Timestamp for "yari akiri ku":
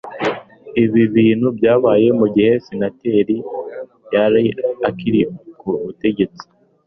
4.13-5.69